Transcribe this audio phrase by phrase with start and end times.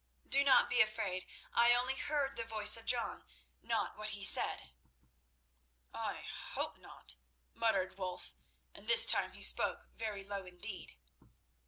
[0.27, 1.27] Do not be afraid.
[1.53, 3.23] I only heard the voice of John,
[3.61, 4.71] not what he said."
[5.93, 7.17] "I hope not,"
[7.53, 8.33] muttered Wulf,
[8.73, 10.97] and this time he spoke very low indeed.